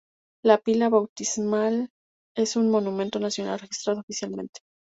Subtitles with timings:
[0.43, 1.91] La pila bautismal
[2.35, 4.61] es un monumento nacional registrado oficialmente.